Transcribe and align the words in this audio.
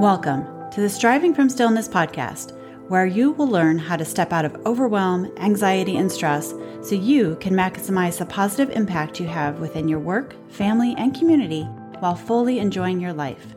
Welcome 0.00 0.46
to 0.70 0.80
the 0.80 0.88
Striving 0.88 1.34
from 1.34 1.50
Stillness 1.50 1.86
podcast, 1.86 2.56
where 2.88 3.04
you 3.04 3.32
will 3.32 3.48
learn 3.48 3.78
how 3.78 3.96
to 3.96 4.04
step 4.06 4.32
out 4.32 4.46
of 4.46 4.56
overwhelm, 4.64 5.30
anxiety, 5.36 5.98
and 5.98 6.10
stress 6.10 6.54
so 6.80 6.94
you 6.94 7.36
can 7.38 7.52
maximize 7.52 8.16
the 8.16 8.24
positive 8.24 8.74
impact 8.74 9.20
you 9.20 9.26
have 9.26 9.60
within 9.60 9.88
your 9.88 9.98
work, 9.98 10.34
family, 10.50 10.94
and 10.96 11.14
community 11.14 11.64
while 11.98 12.14
fully 12.14 12.60
enjoying 12.60 12.98
your 12.98 13.12
life. 13.12 13.48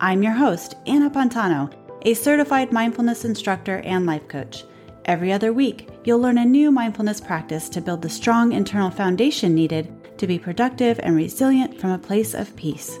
I'm 0.00 0.20
your 0.24 0.32
host, 0.32 0.74
Anna 0.88 1.08
Pantano, 1.10 1.72
a 2.02 2.14
certified 2.14 2.72
mindfulness 2.72 3.24
instructor 3.24 3.76
and 3.84 4.04
life 4.04 4.26
coach. 4.26 4.64
Every 5.04 5.32
other 5.32 5.52
week, 5.52 5.88
you'll 6.02 6.18
learn 6.18 6.38
a 6.38 6.44
new 6.44 6.72
mindfulness 6.72 7.20
practice 7.20 7.68
to 7.68 7.80
build 7.80 8.02
the 8.02 8.10
strong 8.10 8.50
internal 8.50 8.90
foundation 8.90 9.54
needed 9.54 10.18
to 10.18 10.26
be 10.26 10.40
productive 10.40 10.98
and 11.04 11.14
resilient 11.14 11.80
from 11.80 11.92
a 11.92 11.98
place 11.98 12.34
of 12.34 12.56
peace. 12.56 12.98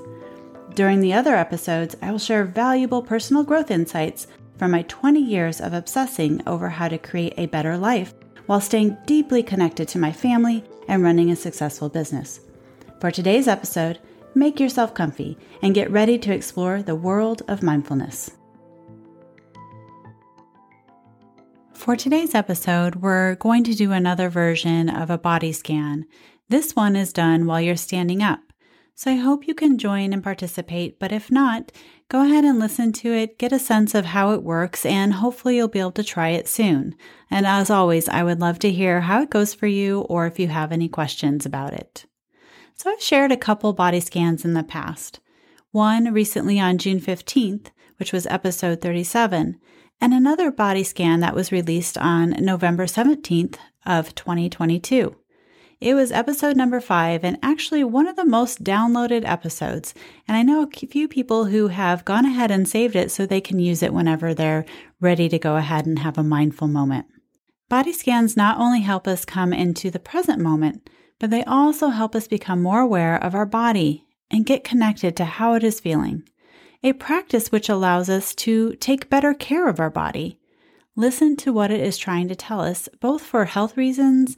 During 0.74 1.00
the 1.00 1.12
other 1.12 1.36
episodes, 1.36 1.94
I 2.02 2.10
will 2.10 2.18
share 2.18 2.44
valuable 2.44 3.00
personal 3.00 3.44
growth 3.44 3.70
insights 3.70 4.26
from 4.58 4.72
my 4.72 4.82
20 4.82 5.20
years 5.20 5.60
of 5.60 5.72
obsessing 5.72 6.42
over 6.48 6.68
how 6.68 6.88
to 6.88 6.98
create 6.98 7.34
a 7.36 7.46
better 7.46 7.78
life 7.78 8.12
while 8.46 8.60
staying 8.60 8.96
deeply 9.06 9.42
connected 9.42 9.86
to 9.88 10.00
my 10.00 10.10
family 10.10 10.64
and 10.88 11.02
running 11.02 11.30
a 11.30 11.36
successful 11.36 11.88
business. 11.88 12.40
For 13.00 13.12
today's 13.12 13.46
episode, 13.46 14.00
make 14.34 14.58
yourself 14.58 14.94
comfy 14.94 15.38
and 15.62 15.76
get 15.76 15.92
ready 15.92 16.18
to 16.18 16.34
explore 16.34 16.82
the 16.82 16.96
world 16.96 17.42
of 17.46 17.62
mindfulness. 17.62 18.32
For 21.72 21.94
today's 21.94 22.34
episode, 22.34 22.96
we're 22.96 23.36
going 23.36 23.62
to 23.64 23.74
do 23.74 23.92
another 23.92 24.28
version 24.28 24.88
of 24.88 25.08
a 25.08 25.18
body 25.18 25.52
scan. 25.52 26.06
This 26.48 26.74
one 26.74 26.96
is 26.96 27.12
done 27.12 27.46
while 27.46 27.60
you're 27.60 27.76
standing 27.76 28.24
up. 28.24 28.43
So 28.96 29.10
I 29.10 29.16
hope 29.16 29.48
you 29.48 29.54
can 29.54 29.76
join 29.76 30.12
and 30.12 30.22
participate, 30.22 31.00
but 31.00 31.10
if 31.10 31.28
not, 31.28 31.72
go 32.08 32.24
ahead 32.24 32.44
and 32.44 32.60
listen 32.60 32.92
to 32.92 33.12
it, 33.12 33.38
get 33.38 33.52
a 33.52 33.58
sense 33.58 33.92
of 33.92 34.04
how 34.04 34.30
it 34.32 34.44
works, 34.44 34.86
and 34.86 35.14
hopefully 35.14 35.56
you'll 35.56 35.66
be 35.66 35.80
able 35.80 35.90
to 35.92 36.04
try 36.04 36.28
it 36.28 36.46
soon. 36.46 36.94
And 37.28 37.44
as 37.44 37.70
always, 37.70 38.08
I 38.08 38.22
would 38.22 38.40
love 38.40 38.60
to 38.60 38.70
hear 38.70 39.00
how 39.00 39.22
it 39.22 39.30
goes 39.30 39.52
for 39.52 39.66
you 39.66 40.02
or 40.02 40.26
if 40.26 40.38
you 40.38 40.46
have 40.46 40.70
any 40.70 40.88
questions 40.88 41.44
about 41.44 41.72
it. 41.72 42.06
So 42.76 42.88
I've 42.90 43.02
shared 43.02 43.32
a 43.32 43.36
couple 43.36 43.72
body 43.72 43.98
scans 43.98 44.44
in 44.44 44.54
the 44.54 44.62
past. 44.62 45.18
One 45.72 46.12
recently 46.12 46.60
on 46.60 46.78
June 46.78 47.00
15th, 47.00 47.66
which 47.98 48.12
was 48.12 48.26
episode 48.26 48.80
37, 48.80 49.58
and 50.00 50.14
another 50.14 50.52
body 50.52 50.84
scan 50.84 51.18
that 51.18 51.34
was 51.34 51.50
released 51.50 51.98
on 51.98 52.30
November 52.38 52.86
17th 52.86 53.56
of 53.84 54.14
2022. 54.14 55.16
It 55.80 55.94
was 55.94 56.12
episode 56.12 56.56
number 56.56 56.80
five 56.80 57.24
and 57.24 57.38
actually 57.42 57.84
one 57.84 58.06
of 58.06 58.16
the 58.16 58.24
most 58.24 58.62
downloaded 58.62 59.24
episodes. 59.24 59.94
And 60.28 60.36
I 60.36 60.42
know 60.42 60.62
a 60.62 60.86
few 60.86 61.08
people 61.08 61.46
who 61.46 61.68
have 61.68 62.04
gone 62.04 62.24
ahead 62.24 62.50
and 62.50 62.68
saved 62.68 62.96
it 62.96 63.10
so 63.10 63.26
they 63.26 63.40
can 63.40 63.58
use 63.58 63.82
it 63.82 63.92
whenever 63.92 64.32
they're 64.34 64.64
ready 65.00 65.28
to 65.28 65.38
go 65.38 65.56
ahead 65.56 65.86
and 65.86 65.98
have 65.98 66.16
a 66.16 66.22
mindful 66.22 66.68
moment. 66.68 67.06
Body 67.68 67.92
scans 67.92 68.36
not 68.36 68.58
only 68.58 68.80
help 68.80 69.08
us 69.08 69.24
come 69.24 69.52
into 69.52 69.90
the 69.90 69.98
present 69.98 70.40
moment, 70.40 70.88
but 71.18 71.30
they 71.30 71.44
also 71.44 71.88
help 71.88 72.14
us 72.14 72.28
become 72.28 72.62
more 72.62 72.80
aware 72.80 73.16
of 73.22 73.34
our 73.34 73.46
body 73.46 74.06
and 74.30 74.46
get 74.46 74.64
connected 74.64 75.16
to 75.16 75.24
how 75.24 75.54
it 75.54 75.64
is 75.64 75.80
feeling. 75.80 76.22
A 76.82 76.92
practice 76.92 77.50
which 77.50 77.68
allows 77.68 78.10
us 78.10 78.34
to 78.36 78.74
take 78.76 79.10
better 79.10 79.32
care 79.32 79.68
of 79.68 79.80
our 79.80 79.90
body. 79.90 80.38
Listen 80.96 81.34
to 81.36 81.52
what 81.52 81.70
it 81.70 81.80
is 81.80 81.98
trying 81.98 82.28
to 82.28 82.36
tell 82.36 82.60
us, 82.60 82.88
both 83.00 83.22
for 83.22 83.46
health 83.46 83.76
reasons 83.76 84.36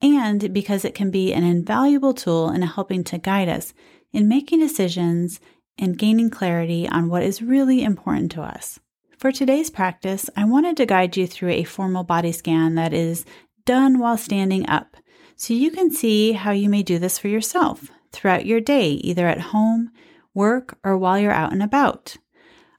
and 0.00 0.52
because 0.52 0.84
it 0.84 0.94
can 0.94 1.10
be 1.10 1.32
an 1.32 1.44
invaluable 1.44 2.14
tool 2.14 2.50
in 2.50 2.62
helping 2.62 3.04
to 3.04 3.18
guide 3.18 3.48
us 3.48 3.74
in 4.12 4.28
making 4.28 4.60
decisions 4.60 5.40
and 5.76 5.98
gaining 5.98 6.30
clarity 6.30 6.88
on 6.88 7.08
what 7.08 7.22
is 7.22 7.42
really 7.42 7.82
important 7.82 8.32
to 8.32 8.42
us. 8.42 8.80
For 9.18 9.32
today's 9.32 9.70
practice, 9.70 10.30
I 10.36 10.44
wanted 10.44 10.76
to 10.76 10.86
guide 10.86 11.16
you 11.16 11.26
through 11.26 11.50
a 11.50 11.64
formal 11.64 12.04
body 12.04 12.32
scan 12.32 12.76
that 12.76 12.92
is 12.92 13.24
done 13.64 13.98
while 13.98 14.16
standing 14.16 14.68
up, 14.68 14.96
so 15.36 15.54
you 15.54 15.70
can 15.70 15.90
see 15.90 16.32
how 16.32 16.52
you 16.52 16.68
may 16.68 16.82
do 16.82 16.98
this 16.98 17.18
for 17.18 17.28
yourself 17.28 17.90
throughout 18.12 18.46
your 18.46 18.60
day, 18.60 18.90
either 18.90 19.26
at 19.26 19.40
home, 19.40 19.90
work, 20.34 20.78
or 20.84 20.96
while 20.96 21.18
you're 21.18 21.32
out 21.32 21.52
and 21.52 21.62
about. 21.62 22.16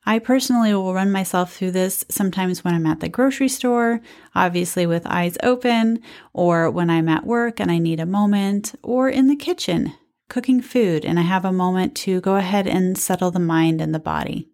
I 0.05 0.19
personally 0.19 0.73
will 0.73 0.93
run 0.93 1.11
myself 1.11 1.53
through 1.53 1.71
this 1.71 2.05
sometimes 2.09 2.63
when 2.63 2.73
I'm 2.73 2.85
at 2.85 2.99
the 2.99 3.09
grocery 3.09 3.49
store, 3.49 4.01
obviously 4.33 4.85
with 4.85 5.05
eyes 5.05 5.37
open, 5.43 6.01
or 6.33 6.71
when 6.71 6.89
I'm 6.89 7.09
at 7.09 7.25
work 7.25 7.59
and 7.59 7.69
I 7.69 7.77
need 7.77 7.99
a 7.99 8.05
moment, 8.05 8.75
or 8.81 9.09
in 9.09 9.27
the 9.27 9.35
kitchen 9.35 9.93
cooking 10.29 10.61
food 10.61 11.03
and 11.03 11.19
I 11.19 11.23
have 11.23 11.43
a 11.43 11.51
moment 11.51 11.95
to 11.97 12.21
go 12.21 12.35
ahead 12.35 12.67
and 12.67 12.97
settle 12.97 13.31
the 13.31 13.39
mind 13.39 13.81
and 13.81 13.93
the 13.93 13.99
body. 13.99 14.49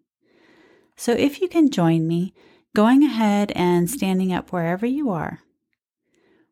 So 0.96 1.12
if 1.12 1.40
you 1.40 1.48
can 1.48 1.70
join 1.70 2.06
me, 2.08 2.34
going 2.74 3.04
ahead 3.04 3.52
and 3.54 3.88
standing 3.88 4.32
up 4.32 4.52
wherever 4.52 4.86
you 4.86 5.10
are. 5.10 5.40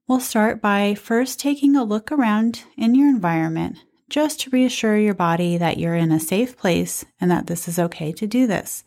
We'll 0.07 0.21
start 0.21 0.61
by 0.61 0.95
first 0.95 1.41
taking 1.41 1.75
a 1.77 1.85
look 1.85 2.13
around 2.13 2.65
in 2.77 2.95
your 2.95 3.09
environment 3.09 3.79
just 4.09 4.41
to 4.41 4.51
reassure 4.51 4.97
your 4.97 5.15
body 5.15 5.57
that 5.57 5.79
you're 5.79 5.95
in 5.95 6.13
a 6.13 6.21
safe 6.21 6.57
place 6.57 7.05
and 7.21 7.31
that 7.31 7.47
this 7.47 7.67
is 7.69 7.79
okay 7.79 8.13
to 8.13 8.27
do 8.27 8.47
this. 8.47 8.85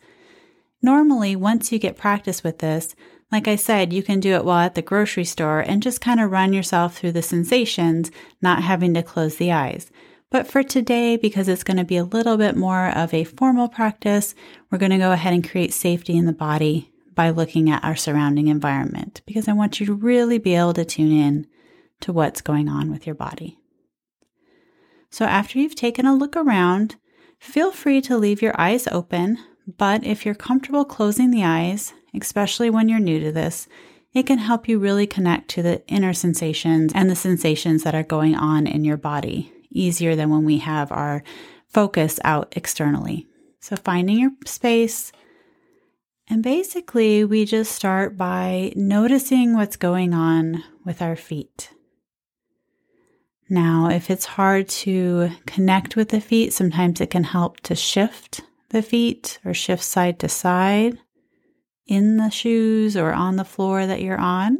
Normally, 0.80 1.34
once 1.34 1.72
you 1.72 1.78
get 1.78 1.96
practice 1.96 2.44
with 2.44 2.58
this, 2.58 2.94
like 3.30 3.48
I 3.48 3.56
said, 3.56 3.92
you 3.92 4.02
can 4.02 4.20
do 4.20 4.34
it 4.34 4.44
while 4.44 4.64
at 4.64 4.74
the 4.74 4.82
grocery 4.82 5.24
store 5.24 5.60
and 5.60 5.82
just 5.82 6.00
kind 6.00 6.20
of 6.20 6.30
run 6.30 6.52
yourself 6.52 6.96
through 6.96 7.12
the 7.12 7.22
sensations, 7.22 8.10
not 8.40 8.62
having 8.62 8.94
to 8.94 9.02
close 9.02 9.36
the 9.36 9.52
eyes. 9.52 9.90
But 10.30 10.46
for 10.46 10.62
today, 10.62 11.16
because 11.16 11.48
it's 11.48 11.64
going 11.64 11.78
to 11.78 11.84
be 11.84 11.96
a 11.96 12.04
little 12.04 12.36
bit 12.36 12.56
more 12.56 12.88
of 12.88 13.12
a 13.12 13.24
formal 13.24 13.68
practice, 13.68 14.34
we're 14.70 14.78
going 14.78 14.92
to 14.92 14.98
go 14.98 15.12
ahead 15.12 15.32
and 15.32 15.48
create 15.48 15.72
safety 15.72 16.16
in 16.16 16.26
the 16.26 16.32
body 16.32 16.92
by 17.14 17.30
looking 17.30 17.68
at 17.68 17.82
our 17.82 17.96
surrounding 17.96 18.48
environment 18.48 19.22
because 19.26 19.48
I 19.48 19.52
want 19.52 19.80
you 19.80 19.86
to 19.86 19.94
really 19.94 20.38
be 20.38 20.54
able 20.54 20.74
to 20.74 20.84
tune 20.84 21.12
in 21.12 21.46
to 22.00 22.12
what's 22.12 22.40
going 22.40 22.68
on 22.68 22.90
with 22.90 23.06
your 23.06 23.16
body. 23.16 23.57
So 25.10 25.24
after 25.24 25.58
you've 25.58 25.74
taken 25.74 26.06
a 26.06 26.14
look 26.14 26.36
around, 26.36 26.96
feel 27.38 27.72
free 27.72 28.00
to 28.02 28.16
leave 28.16 28.42
your 28.42 28.58
eyes 28.60 28.86
open, 28.88 29.38
but 29.76 30.04
if 30.04 30.24
you're 30.24 30.34
comfortable 30.34 30.84
closing 30.84 31.30
the 31.30 31.44
eyes, 31.44 31.92
especially 32.14 32.70
when 32.70 32.88
you're 32.88 32.98
new 32.98 33.20
to 33.20 33.32
this, 33.32 33.68
it 34.14 34.26
can 34.26 34.38
help 34.38 34.68
you 34.68 34.78
really 34.78 35.06
connect 35.06 35.48
to 35.50 35.62
the 35.62 35.86
inner 35.86 36.12
sensations 36.12 36.92
and 36.94 37.10
the 37.10 37.16
sensations 37.16 37.82
that 37.84 37.94
are 37.94 38.02
going 38.02 38.34
on 38.34 38.66
in 38.66 38.84
your 38.84 38.96
body 38.96 39.52
easier 39.70 40.16
than 40.16 40.30
when 40.30 40.44
we 40.44 40.58
have 40.58 40.90
our 40.90 41.22
focus 41.68 42.18
out 42.24 42.52
externally. 42.56 43.26
So, 43.60 43.76
finding 43.76 44.18
your 44.18 44.30
space. 44.46 45.12
And 46.30 46.42
basically, 46.42 47.24
we 47.24 47.44
just 47.44 47.72
start 47.72 48.16
by 48.16 48.72
noticing 48.76 49.54
what's 49.54 49.76
going 49.76 50.14
on 50.14 50.62
with 50.84 51.00
our 51.02 51.16
feet. 51.16 51.70
Now, 53.50 53.88
if 53.88 54.10
it's 54.10 54.26
hard 54.26 54.68
to 54.68 55.30
connect 55.46 55.96
with 55.96 56.10
the 56.10 56.20
feet, 56.20 56.52
sometimes 56.52 57.00
it 57.00 57.10
can 57.10 57.24
help 57.24 57.60
to 57.60 57.74
shift 57.74 58.42
the 58.68 58.82
feet 58.82 59.38
or 59.44 59.54
shift 59.54 59.82
side 59.82 60.18
to 60.20 60.28
side 60.28 60.98
in 61.86 62.18
the 62.18 62.28
shoes 62.28 62.94
or 62.96 63.12
on 63.12 63.36
the 63.36 63.44
floor 63.44 63.86
that 63.86 64.02
you're 64.02 64.20
on, 64.20 64.58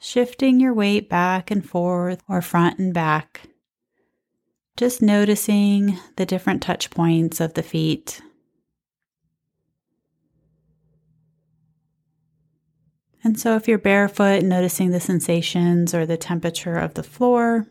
shifting 0.00 0.58
your 0.58 0.72
weight 0.72 1.10
back 1.10 1.50
and 1.50 1.68
forth 1.68 2.22
or 2.26 2.40
front 2.40 2.78
and 2.78 2.94
back. 2.94 3.42
Just 4.78 5.02
noticing 5.02 5.98
the 6.16 6.24
different 6.24 6.62
touch 6.62 6.90
points 6.90 7.38
of 7.38 7.52
the 7.52 7.62
feet. 7.62 8.22
And 13.22 13.38
so, 13.38 13.56
if 13.56 13.68
you're 13.68 13.78
barefoot, 13.78 14.42
noticing 14.42 14.90
the 14.90 15.00
sensations 15.00 15.94
or 15.94 16.04
the 16.06 16.16
temperature 16.16 16.76
of 16.76 16.94
the 16.94 17.02
floor. 17.02 17.66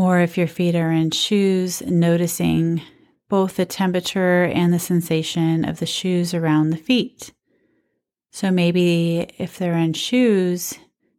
Or 0.00 0.20
if 0.20 0.38
your 0.38 0.46
feet 0.46 0.74
are 0.76 0.90
in 0.90 1.10
shoes, 1.10 1.82
noticing 1.82 2.80
both 3.28 3.56
the 3.56 3.66
temperature 3.66 4.44
and 4.44 4.72
the 4.72 4.78
sensation 4.78 5.62
of 5.62 5.78
the 5.78 5.84
shoes 5.84 6.32
around 6.32 6.70
the 6.70 6.78
feet. 6.78 7.34
So 8.30 8.50
maybe 8.50 9.28
if 9.36 9.58
they're 9.58 9.76
in 9.76 9.92
shoes, 9.92 10.72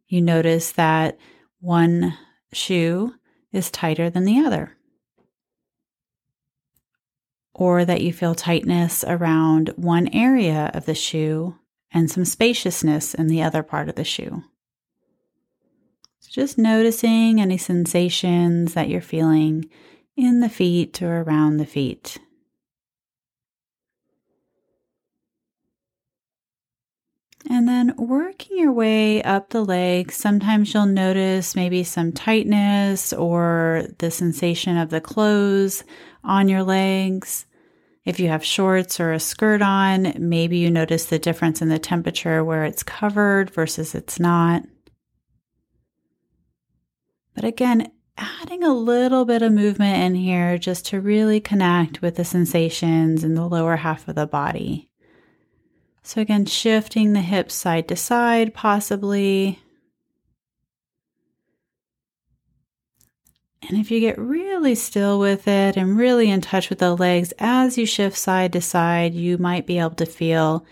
you 0.08 0.20
notice 0.20 0.72
that 0.72 1.16
one 1.60 2.18
shoe 2.52 3.14
is 3.52 3.70
tighter 3.70 4.10
than 4.10 4.24
the 4.24 4.40
other. 4.40 4.76
Or 7.54 7.84
that 7.84 8.00
you 8.00 8.12
feel 8.12 8.34
tightness 8.34 9.04
around 9.06 9.68
one 9.76 10.08
area 10.08 10.72
of 10.74 10.86
the 10.86 10.96
shoe 10.96 11.56
and 11.92 12.10
some 12.10 12.24
spaciousness 12.24 13.14
in 13.14 13.28
the 13.28 13.44
other 13.44 13.62
part 13.62 13.88
of 13.88 13.94
the 13.94 14.02
shoe. 14.02 14.42
Just 16.32 16.56
noticing 16.56 17.42
any 17.42 17.58
sensations 17.58 18.72
that 18.72 18.88
you're 18.88 19.02
feeling 19.02 19.68
in 20.16 20.40
the 20.40 20.48
feet 20.48 21.02
or 21.02 21.20
around 21.20 21.58
the 21.58 21.66
feet. 21.66 22.16
And 27.50 27.68
then 27.68 27.94
working 27.98 28.56
your 28.56 28.72
way 28.72 29.22
up 29.22 29.50
the 29.50 29.62
legs, 29.62 30.14
sometimes 30.14 30.72
you'll 30.72 30.86
notice 30.86 31.54
maybe 31.54 31.84
some 31.84 32.12
tightness 32.12 33.12
or 33.12 33.84
the 33.98 34.10
sensation 34.10 34.78
of 34.78 34.88
the 34.88 35.02
clothes 35.02 35.84
on 36.24 36.48
your 36.48 36.62
legs. 36.62 37.44
If 38.06 38.18
you 38.18 38.28
have 38.28 38.42
shorts 38.42 38.98
or 39.00 39.12
a 39.12 39.20
skirt 39.20 39.60
on, 39.60 40.14
maybe 40.16 40.56
you 40.56 40.70
notice 40.70 41.04
the 41.04 41.18
difference 41.18 41.60
in 41.60 41.68
the 41.68 41.78
temperature 41.78 42.42
where 42.42 42.64
it's 42.64 42.82
covered 42.82 43.50
versus 43.50 43.94
it's 43.94 44.18
not. 44.18 44.62
But 47.34 47.44
again, 47.44 47.90
adding 48.16 48.62
a 48.62 48.74
little 48.74 49.24
bit 49.24 49.42
of 49.42 49.52
movement 49.52 50.02
in 50.02 50.14
here 50.14 50.58
just 50.58 50.86
to 50.86 51.00
really 51.00 51.40
connect 51.40 52.02
with 52.02 52.16
the 52.16 52.24
sensations 52.24 53.24
in 53.24 53.34
the 53.34 53.46
lower 53.46 53.76
half 53.76 54.06
of 54.08 54.14
the 54.14 54.26
body. 54.26 54.88
So, 56.02 56.20
again, 56.20 56.46
shifting 56.46 57.12
the 57.12 57.20
hips 57.20 57.54
side 57.54 57.88
to 57.88 57.96
side, 57.96 58.54
possibly. 58.54 59.60
And 63.68 63.78
if 63.78 63.90
you 63.90 64.00
get 64.00 64.18
really 64.18 64.74
still 64.74 65.20
with 65.20 65.46
it 65.46 65.76
and 65.76 65.96
really 65.96 66.28
in 66.28 66.40
touch 66.40 66.68
with 66.68 66.80
the 66.80 66.96
legs 66.96 67.32
as 67.38 67.78
you 67.78 67.86
shift 67.86 68.18
side 68.18 68.52
to 68.54 68.60
side, 68.60 69.14
you 69.14 69.38
might 69.38 69.66
be 69.66 69.78
able 69.78 69.94
to 69.94 70.06
feel 70.06 70.66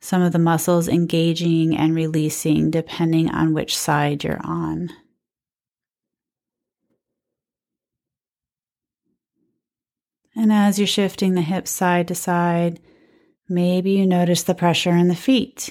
some 0.00 0.20
of 0.20 0.32
the 0.32 0.38
muscles 0.38 0.88
engaging 0.88 1.76
and 1.76 1.94
releasing 1.94 2.70
depending 2.70 3.30
on 3.30 3.54
which 3.54 3.76
side 3.76 4.22
you're 4.22 4.44
on. 4.44 4.90
And 10.34 10.52
as 10.52 10.78
you're 10.78 10.86
shifting 10.86 11.34
the 11.34 11.42
hips 11.42 11.70
side 11.70 12.08
to 12.08 12.14
side, 12.14 12.80
maybe 13.48 13.92
you 13.92 14.06
notice 14.06 14.42
the 14.42 14.54
pressure 14.54 14.96
in 14.96 15.08
the 15.08 15.14
feet. 15.14 15.70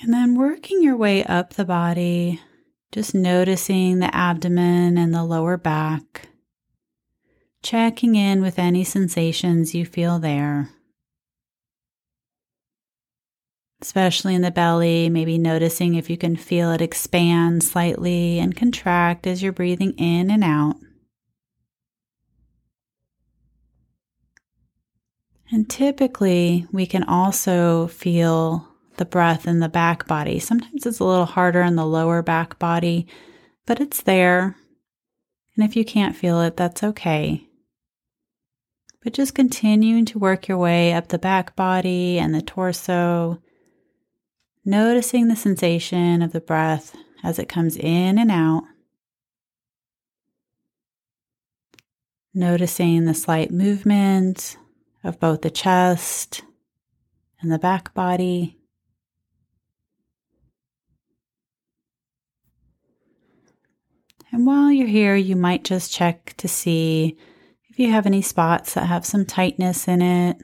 And 0.00 0.12
then 0.12 0.34
working 0.34 0.82
your 0.82 0.96
way 0.96 1.24
up 1.24 1.54
the 1.54 1.64
body, 1.64 2.40
just 2.90 3.14
noticing 3.14 3.98
the 3.98 4.14
abdomen 4.14 4.98
and 4.98 5.14
the 5.14 5.24
lower 5.24 5.56
back, 5.56 6.28
checking 7.62 8.16
in 8.16 8.42
with 8.42 8.58
any 8.58 8.82
sensations 8.82 9.74
you 9.74 9.86
feel 9.86 10.18
there 10.18 10.70
especially 13.82 14.34
in 14.36 14.42
the 14.42 14.50
belly, 14.50 15.08
maybe 15.08 15.36
noticing 15.36 15.96
if 15.96 16.08
you 16.08 16.16
can 16.16 16.36
feel 16.36 16.70
it 16.70 16.80
expand 16.80 17.64
slightly 17.64 18.38
and 18.38 18.56
contract 18.56 19.26
as 19.26 19.42
you're 19.42 19.52
breathing 19.52 19.92
in 19.98 20.30
and 20.30 20.44
out. 20.44 20.76
And 25.50 25.68
typically, 25.68 26.66
we 26.72 26.86
can 26.86 27.02
also 27.02 27.88
feel 27.88 28.66
the 28.96 29.04
breath 29.04 29.46
in 29.46 29.58
the 29.58 29.68
back 29.68 30.06
body. 30.06 30.38
Sometimes 30.38 30.86
it's 30.86 31.00
a 31.00 31.04
little 31.04 31.26
harder 31.26 31.60
in 31.60 31.76
the 31.76 31.84
lower 31.84 32.22
back 32.22 32.58
body, 32.58 33.06
but 33.66 33.80
it's 33.80 34.02
there. 34.02 34.56
And 35.56 35.64
if 35.64 35.76
you 35.76 35.84
can't 35.84 36.16
feel 36.16 36.40
it, 36.40 36.56
that's 36.56 36.82
okay. 36.82 37.48
But 39.02 39.12
just 39.12 39.34
continuing 39.34 40.04
to 40.06 40.18
work 40.18 40.46
your 40.46 40.56
way 40.56 40.92
up 40.92 41.08
the 41.08 41.18
back 41.18 41.56
body 41.56 42.18
and 42.18 42.32
the 42.32 42.40
torso 42.40 43.42
noticing 44.64 45.28
the 45.28 45.36
sensation 45.36 46.22
of 46.22 46.32
the 46.32 46.40
breath 46.40 46.94
as 47.22 47.38
it 47.38 47.48
comes 47.48 47.76
in 47.76 48.18
and 48.18 48.30
out. 48.30 48.64
Noticing 52.34 53.04
the 53.04 53.14
slight 53.14 53.50
movement 53.50 54.56
of 55.04 55.20
both 55.20 55.42
the 55.42 55.50
chest 55.50 56.42
and 57.40 57.52
the 57.52 57.58
back 57.58 57.92
body. 57.92 58.58
And 64.30 64.46
while 64.46 64.72
you're 64.72 64.88
here, 64.88 65.14
you 65.14 65.36
might 65.36 65.62
just 65.62 65.92
check 65.92 66.34
to 66.38 66.48
see 66.48 67.18
if 67.68 67.78
you 67.78 67.90
have 67.90 68.06
any 68.06 68.22
spots 68.22 68.74
that 68.74 68.86
have 68.86 69.04
some 69.04 69.26
tightness 69.26 69.86
in 69.86 70.00
it. 70.00 70.40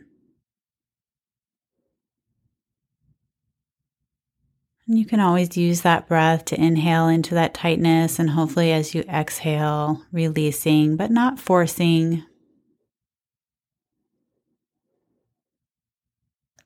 You 4.96 5.05
can 5.05 5.20
always 5.20 5.55
use 5.55 5.82
that 5.82 6.08
breath 6.08 6.46
to 6.46 6.58
inhale 6.58 7.08
into 7.08 7.35
that 7.35 7.52
tightness, 7.52 8.19
and 8.19 8.31
hopefully, 8.31 8.73
as 8.73 8.94
you 8.94 9.02
exhale, 9.02 10.02
releasing 10.11 10.96
but 10.96 11.11
not 11.11 11.38
forcing. 11.38 12.25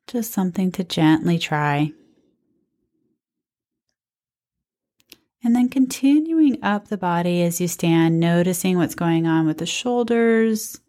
Just 0.07 0.33
something 0.33 0.71
to 0.73 0.85
gently 0.85 1.37
try. 1.37 1.93
And 5.43 5.57
then 5.57 5.69
continuing 5.69 6.63
up 6.63 6.89
the 6.89 6.97
body 6.97 7.43
as 7.43 7.61
you 7.61 7.67
stand, 7.67 8.21
noticing 8.21 8.77
what's 8.77 8.95
going 8.95 9.27
on 9.27 9.47
with 9.47 9.59
the 9.59 9.67
shoulders. 9.67 10.81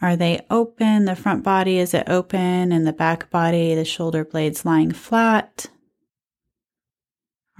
Are 0.00 0.16
they 0.16 0.44
open? 0.50 1.04
The 1.04 1.14
front 1.14 1.44
body, 1.44 1.78
is 1.78 1.94
it 1.94 2.08
open? 2.08 2.72
And 2.72 2.84
the 2.84 2.92
back 2.92 3.30
body, 3.30 3.76
the 3.76 3.84
shoulder 3.84 4.24
blades 4.24 4.64
lying 4.64 4.90
flat? 4.90 5.68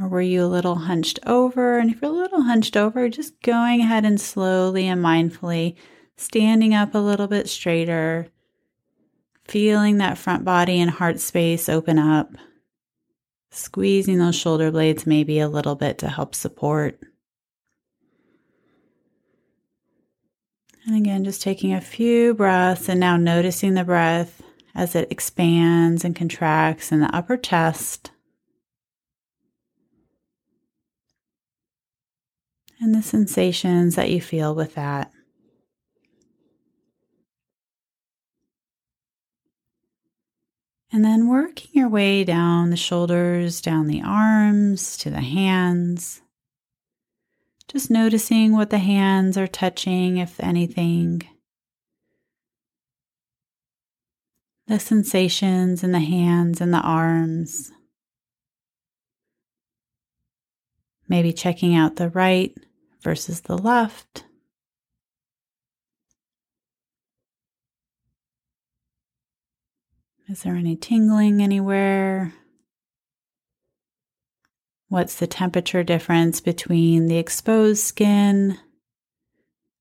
Or 0.00 0.08
were 0.08 0.20
you 0.20 0.44
a 0.44 0.46
little 0.46 0.76
hunched 0.76 1.18
over? 1.26 1.78
And 1.78 1.90
if 1.90 2.00
you're 2.00 2.10
a 2.10 2.14
little 2.14 2.42
hunched 2.42 2.76
over, 2.76 3.08
just 3.08 3.40
going 3.42 3.80
ahead 3.80 4.04
and 4.04 4.20
slowly 4.20 4.86
and 4.86 5.02
mindfully 5.02 5.74
standing 6.16 6.74
up 6.74 6.94
a 6.94 6.98
little 6.98 7.26
bit 7.26 7.48
straighter, 7.48 8.28
feeling 9.44 9.98
that 9.98 10.18
front 10.18 10.44
body 10.44 10.80
and 10.80 10.90
heart 10.90 11.18
space 11.20 11.68
open 11.68 11.98
up, 11.98 12.32
squeezing 13.50 14.18
those 14.18 14.36
shoulder 14.36 14.70
blades 14.70 15.06
maybe 15.06 15.40
a 15.40 15.48
little 15.48 15.74
bit 15.74 15.98
to 15.98 16.08
help 16.08 16.34
support. 16.34 17.00
And 20.86 20.96
again, 20.96 21.24
just 21.24 21.42
taking 21.42 21.74
a 21.74 21.80
few 21.80 22.34
breaths 22.34 22.88
and 22.88 23.00
now 23.00 23.16
noticing 23.16 23.74
the 23.74 23.84
breath 23.84 24.42
as 24.74 24.94
it 24.94 25.10
expands 25.10 26.04
and 26.04 26.14
contracts 26.14 26.92
in 26.92 27.00
the 27.00 27.14
upper 27.14 27.36
chest. 27.36 28.10
And 32.80 32.94
the 32.94 33.02
sensations 33.02 33.96
that 33.96 34.10
you 34.10 34.20
feel 34.20 34.54
with 34.54 34.74
that. 34.74 35.10
And 40.90 41.04
then 41.04 41.28
working 41.28 41.70
your 41.74 41.88
way 41.88 42.24
down 42.24 42.70
the 42.70 42.76
shoulders, 42.76 43.60
down 43.60 43.88
the 43.88 44.02
arms, 44.02 44.96
to 44.98 45.10
the 45.10 45.20
hands. 45.20 46.22
Just 47.66 47.90
noticing 47.90 48.52
what 48.54 48.70
the 48.70 48.78
hands 48.78 49.36
are 49.36 49.46
touching, 49.46 50.16
if 50.16 50.40
anything. 50.40 51.22
The 54.66 54.78
sensations 54.78 55.84
in 55.84 55.92
the 55.92 56.00
hands 56.00 56.60
and 56.60 56.72
the 56.72 56.80
arms. 56.80 57.70
Maybe 61.06 61.32
checking 61.32 61.74
out 61.74 61.96
the 61.96 62.08
right 62.08 62.54
versus 63.02 63.42
the 63.42 63.56
left. 63.56 64.24
Is 70.28 70.42
there 70.42 70.56
any 70.56 70.76
tingling 70.76 71.42
anywhere? 71.42 72.34
What's 74.88 75.18
the 75.18 75.26
temperature 75.26 75.82
difference 75.82 76.40
between 76.40 77.06
the 77.06 77.16
exposed 77.16 77.82
skin 77.82 78.58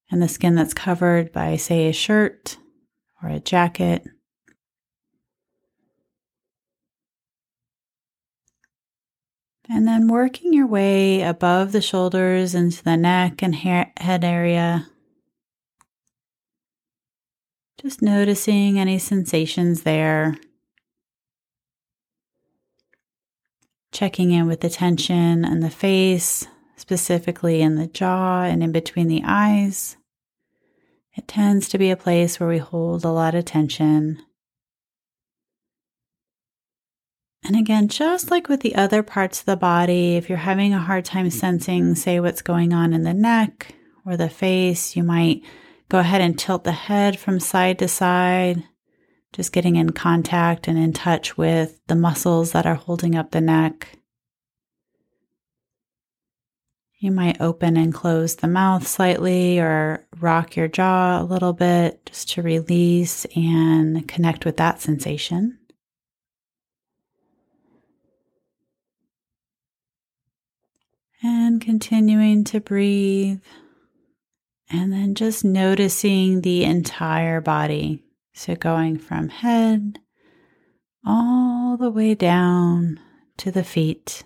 and 0.09 0.21
the 0.21 0.27
skin 0.27 0.55
that's 0.55 0.73
covered 0.73 1.31
by, 1.31 1.57
say, 1.57 1.87
a 1.87 1.93
shirt 1.93 2.57
or 3.21 3.29
a 3.29 3.39
jacket? 3.39 4.05
And 9.69 9.87
then 9.87 10.07
working 10.07 10.53
your 10.53 10.67
way 10.67 11.21
above 11.21 11.71
the 11.71 11.81
shoulders 11.81 12.55
into 12.55 12.83
the 12.83 12.95
neck 12.95 13.43
and 13.43 13.53
head 13.53 14.23
area. 14.23 14.87
Just 17.81 18.01
noticing 18.01 18.79
any 18.79 18.97
sensations 18.97 19.83
there. 19.83 20.35
Checking 23.91 24.31
in 24.31 24.47
with 24.47 24.61
the 24.61 24.69
tension 24.69 25.43
and 25.43 25.61
the 25.61 25.69
face, 25.69 26.47
specifically 26.75 27.61
in 27.61 27.75
the 27.75 27.87
jaw 27.87 28.43
and 28.43 28.63
in 28.63 28.71
between 28.71 29.07
the 29.07 29.21
eyes. 29.25 29.97
It 31.15 31.27
tends 31.27 31.67
to 31.69 31.77
be 31.77 31.91
a 31.91 31.97
place 31.97 32.39
where 32.39 32.49
we 32.49 32.59
hold 32.59 33.03
a 33.03 33.09
lot 33.09 33.35
of 33.35 33.45
tension. 33.45 34.21
And 37.47 37.55
again, 37.55 37.87
just 37.87 38.29
like 38.29 38.49
with 38.49 38.59
the 38.59 38.75
other 38.75 39.01
parts 39.01 39.39
of 39.39 39.45
the 39.45 39.57
body, 39.57 40.17
if 40.17 40.29
you're 40.29 40.37
having 40.37 40.73
a 40.73 40.79
hard 40.79 41.05
time 41.05 41.29
sensing, 41.29 41.95
say, 41.95 42.19
what's 42.19 42.41
going 42.41 42.73
on 42.73 42.93
in 42.93 43.03
the 43.03 43.13
neck 43.13 43.73
or 44.05 44.17
the 44.17 44.29
face, 44.29 44.95
you 44.95 45.03
might 45.03 45.43
Go 45.89 45.99
ahead 45.99 46.19
and 46.19 46.37
tilt 46.37 46.65
the 46.65 46.73
head 46.73 47.17
from 47.17 47.39
side 47.39 47.79
to 47.79 47.87
side, 47.87 48.63
just 49.31 49.53
getting 49.53 49.77
in 49.77 49.91
contact 49.91 50.67
and 50.67 50.77
in 50.77 50.91
touch 50.91 51.37
with 51.37 51.79
the 51.87 51.95
muscles 51.95 52.51
that 52.51 52.65
are 52.65 52.75
holding 52.75 53.15
up 53.15 53.31
the 53.31 53.39
neck. 53.39 53.97
You 56.99 57.11
might 57.11 57.39
open 57.39 57.77
and 57.77 57.93
close 57.93 58.35
the 58.35 58.47
mouth 58.47 58.85
slightly 58.85 59.59
or 59.59 60.05
rock 60.19 60.55
your 60.55 60.67
jaw 60.67 61.21
a 61.21 61.23
little 61.23 61.53
bit 61.53 62.07
just 62.07 62.31
to 62.31 62.41
release 62.41 63.25
and 63.35 64.05
connect 64.07 64.43
with 64.43 64.57
that 64.57 64.81
sensation. 64.81 65.57
And 71.23 71.59
continuing 71.59 72.43
to 72.45 72.59
breathe. 72.59 73.41
And 74.69 74.91
then 74.93 75.15
just 75.15 75.43
noticing 75.43 76.41
the 76.41 76.63
entire 76.63 77.41
body. 77.41 78.03
So 78.33 78.55
going 78.55 78.99
from 78.99 79.29
head 79.29 79.99
all 81.05 81.77
the 81.77 81.89
way 81.89 82.13
down 82.13 82.99
to 83.37 83.51
the 83.51 83.63
feet. 83.63 84.23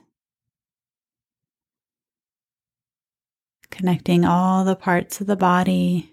Connecting 3.69 4.25
all 4.25 4.65
the 4.65 4.75
parts 4.75 5.21
of 5.21 5.27
the 5.27 5.37
body. 5.37 6.11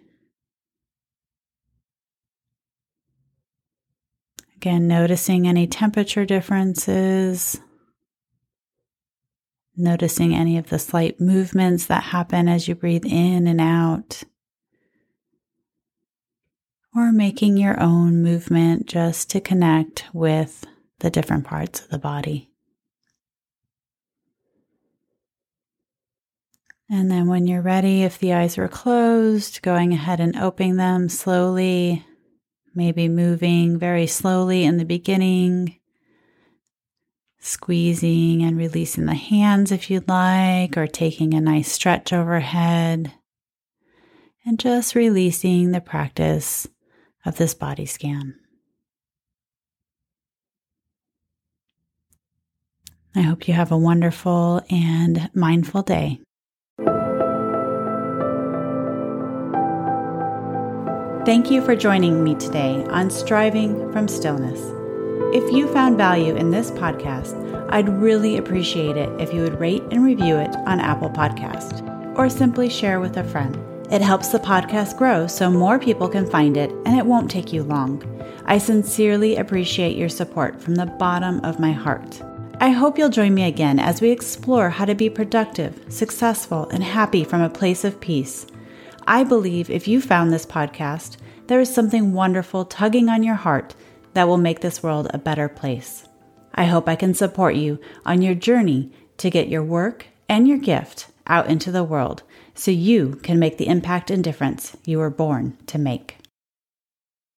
Again, 4.57 4.87
noticing 4.87 5.49
any 5.49 5.67
temperature 5.67 6.25
differences 6.25 7.61
noticing 9.79 10.35
any 10.35 10.59
of 10.59 10.69
the 10.69 10.79
slight 10.79 11.21
movements 11.21 11.87
that 11.87 12.03
happen 12.03 12.49
as 12.49 12.69
you 12.69 12.75
breathe 12.75 13.07
in 13.07 13.47
and 13.47 13.61
out, 13.61 14.25
or 16.95 17.13
making 17.13 17.57
your 17.57 17.81
own 17.81 18.23
movement 18.23 18.87
just 18.87 19.31
to 19.31 19.41
connect 19.41 20.05
with 20.13 20.67
the 21.01 21.11
different 21.11 21.45
parts 21.45 21.81
of 21.81 21.91
the 21.91 21.99
body. 21.99 22.51
And 26.91 27.11
then, 27.11 27.29
when 27.29 27.47
you're 27.47 27.63
ready, 27.63 28.03
if 28.03 28.19
the 28.19 28.33
eyes 28.33 28.57
were 28.57 28.69
closed, 28.69 29.61
going 29.63 29.93
ahead 29.93 30.21
and 30.21 30.37
opening 30.37 30.77
them 30.77 31.09
slowly, 31.09 32.05
maybe 32.75 33.09
moving 33.09 33.79
very 33.79 34.07
slowly 34.07 34.65
in 34.65 34.79
the 34.79 34.85
beginning 34.85 35.78
squeezing 37.41 38.43
and 38.43 38.57
releasing 38.57 39.07
the 39.07 39.15
hands 39.15 39.73
if 39.73 39.91
you'd 39.91 40.09
like, 40.09 40.77
or 40.77 40.87
taking 40.87 41.35
a 41.35 41.41
nice 41.41 41.71
stretch 41.71 42.13
overhead, 42.13 43.13
and 44.45 44.59
just 44.59 44.95
releasing 44.95 45.71
the 45.71 45.81
practice 45.81 46.67
of 47.25 47.37
this 47.37 47.55
body 47.55 47.87
scan. 47.87 48.35
I 53.15 53.23
hope 53.23 53.49
you 53.49 53.55
have 53.55 53.73
a 53.73 53.79
wonderful 53.79 54.63
and 54.71 55.31
mindful 55.35 55.83
day. 55.83 56.21
Thank 61.25 61.51
you 61.51 61.61
for 61.63 61.77
joining 61.77 62.25
me 62.25 62.37
today 62.37 62.87
on 62.89 63.11
Striving 63.11 63.93
from 63.93 64.09
Stillness. 64.09 64.78
If 65.31 65.53
you 65.53 65.71
found 65.75 65.99
value 65.99 66.35
in 66.37 66.51
this 66.51 66.71
podcast, 66.71 67.37
I'd 67.69 67.91
really 67.91 68.39
appreciate 68.39 68.97
it 68.97 69.11
if 69.21 69.31
you 69.31 69.43
would 69.43 69.61
rate 69.61 69.83
and 69.91 70.03
review 70.03 70.37
it 70.39 70.57
on 70.67 70.81
Apple 70.81 71.11
Podcast 71.11 71.87
or 72.17 72.31
simply 72.31 72.71
share 72.71 72.99
with 72.99 73.19
a 73.19 73.25
friend. 73.25 73.55
It 73.93 74.01
helps 74.01 74.29
the 74.29 74.39
podcast 74.39 74.97
grow 74.97 75.27
so 75.27 75.51
more 75.51 75.79
people 75.79 76.09
can 76.09 76.29
find 76.31 76.57
it 76.57 76.71
and 76.87 76.99
it 76.99 77.05
won't 77.05 77.31
take 77.31 77.53
you 77.53 77.63
long. 77.63 78.03
I 78.47 78.57
sincerely 78.57 79.37
appreciate 79.37 79.99
your 79.99 80.09
support 80.09 80.63
from 80.63 80.77
the 80.77 80.87
bottom 80.87 81.45
of 81.45 81.61
my 81.61 81.73
heart. 81.73 82.23
I 82.59 82.71
hope 82.71 82.97
you'll 82.97 83.11
join 83.11 83.35
me 83.35 83.45
again 83.45 83.79
as 83.79 84.01
we 84.01 84.11
explore 84.11 84.71
how 84.71 84.87
to 84.87 84.95
be 84.95 85.11
productive, 85.11 85.79
successful, 85.91 86.71
and 86.71 86.83
happy 86.83 87.23
from 87.23 87.43
a 87.43 87.51
place 87.51 87.85
of 87.85 88.01
peace. 88.01 88.47
I 89.07 89.25
believe 89.25 89.69
if 89.69 89.87
you 89.87 90.01
found 90.01 90.33
this 90.33 90.47
podcast, 90.47 91.19
there 91.49 91.61
is 91.61 91.73
something 91.73 92.15
wonderful 92.15 92.65
tugging 92.65 93.11
on 93.11 93.23
your 93.23 93.35
heart 93.35 93.75
that 94.15 94.29
will 94.29 94.37
make 94.37 94.61
this 94.61 94.83
world 94.83 95.09
a 95.11 95.19
better 95.19 95.49
place. 95.49 96.09
I 96.55 96.65
hope 96.65 96.89
I 96.89 96.97
can 96.97 97.15
support 97.15 97.55
you 97.55 97.79
on 98.05 98.23
your 98.23 98.35
journey 98.35 98.93
to 99.19 99.31
get 99.31 99.49
your 99.49 99.63
work 99.63 100.07
and 100.29 100.49
your 100.49 100.59
gift 100.59 101.09
out 101.27 101.49
into 101.49 101.71
the 101.71 101.85
world 101.85 102.23
so 102.55 102.71
you 102.71 103.21
can 103.23 103.39
make 103.39 103.59
the 103.59 103.69
impact 103.69 104.11
and 104.11 104.25
difference 104.25 104.77
you 104.85 104.99
were 104.99 105.11
born 105.11 105.57
to 105.67 105.79
make. 105.79 106.17